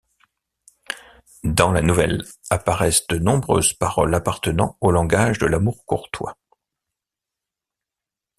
[1.43, 6.35] Dans la nouvelle apparaissent de nombreuses paroles appartenant au langage de l'amour courtois.